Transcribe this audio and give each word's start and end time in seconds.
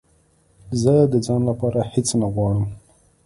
زه 0.81 0.93
د 1.11 1.13
ځان 1.25 1.41
لپاره 1.49 1.79
هېڅ 1.93 2.07
نه 2.21 2.27
غواړم 2.33 2.65